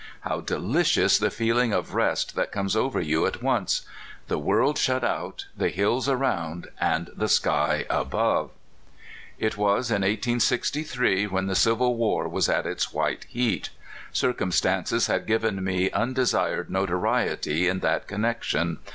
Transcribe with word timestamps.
How 0.21 0.41
delicious 0.41 1.19
the 1.19 1.29
feel 1.29 1.59
ing 1.59 1.73
of 1.73 1.93
rest 1.93 2.33
that 2.33 2.51
comes 2.51 2.75
over 2.75 2.99
you 2.99 3.27
at 3.27 3.43
once! 3.43 3.85
the 4.29 4.39
world 4.39 4.79
shut 4.79 5.03
out, 5.03 5.45
the 5.55 5.69
hills 5.69 6.09
around, 6.09 6.69
and 6.79 7.11
the 7.15 7.29
sky 7.29 7.85
above. 7.87 8.49
It 9.37 9.57
was 9.57 9.91
in 9.91 10.01
1863, 10.01 11.27
when 11.27 11.45
the 11.45 11.53
civil 11.53 11.93
war 11.95 12.27
was 12.27 12.49
at 12.49 12.65
its 12.65 12.91
white 12.91 13.25
heat. 13.29 13.69
Circumstances 14.11 15.05
had 15.05 15.27
given 15.27 15.63
me 15.63 15.91
unde 15.91 16.27
sired 16.27 16.71
notoriety 16.71 17.67
in 17.67 17.81
that 17.81 18.07
connection. 18.07 18.79